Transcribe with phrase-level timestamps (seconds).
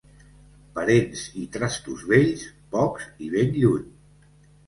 [0.77, 2.45] Parents i trastos vells,
[2.77, 3.87] pocs i ben lluny.